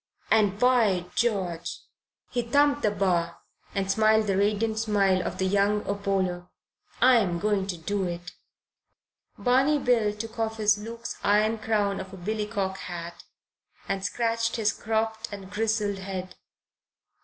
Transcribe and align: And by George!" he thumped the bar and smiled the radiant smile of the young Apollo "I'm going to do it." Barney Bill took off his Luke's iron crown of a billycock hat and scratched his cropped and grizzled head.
And 0.31 0.57
by 0.57 1.05
George!" 1.13 1.81
he 2.31 2.41
thumped 2.41 2.81
the 2.81 2.89
bar 2.89 3.37
and 3.75 3.91
smiled 3.91 4.25
the 4.25 4.35
radiant 4.35 4.79
smile 4.79 5.21
of 5.21 5.37
the 5.37 5.45
young 5.45 5.87
Apollo 5.87 6.49
"I'm 6.99 7.37
going 7.37 7.67
to 7.67 7.77
do 7.77 8.05
it." 8.05 8.31
Barney 9.37 9.77
Bill 9.77 10.11
took 10.11 10.39
off 10.39 10.57
his 10.57 10.79
Luke's 10.79 11.17
iron 11.23 11.59
crown 11.59 11.99
of 11.99 12.11
a 12.13 12.17
billycock 12.17 12.77
hat 12.77 13.23
and 13.87 14.03
scratched 14.03 14.55
his 14.55 14.73
cropped 14.73 15.31
and 15.31 15.51
grizzled 15.51 15.99
head. 15.99 16.33